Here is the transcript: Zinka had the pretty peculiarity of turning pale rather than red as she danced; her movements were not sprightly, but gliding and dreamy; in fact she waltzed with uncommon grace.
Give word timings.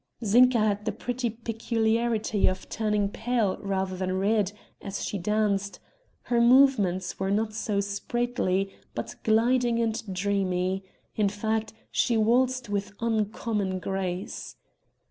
Zinka 0.25 0.57
had 0.57 0.85
the 0.85 0.91
pretty 0.91 1.29
peculiarity 1.29 2.47
of 2.47 2.67
turning 2.69 3.07
pale 3.07 3.57
rather 3.57 3.95
than 3.95 4.17
red 4.17 4.51
as 4.81 5.05
she 5.05 5.19
danced; 5.19 5.79
her 6.23 6.41
movements 6.41 7.19
were 7.19 7.29
not 7.29 7.53
sprightly, 7.53 8.73
but 8.95 9.13
gliding 9.23 9.77
and 9.79 10.01
dreamy; 10.11 10.83
in 11.15 11.29
fact 11.29 11.73
she 11.91 12.17
waltzed 12.17 12.67
with 12.67 12.93
uncommon 12.99 13.77
grace. 13.77 14.55